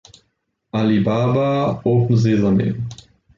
Alibaba- 0.79 1.45
open 1.91 2.17
sesame. 2.23 2.67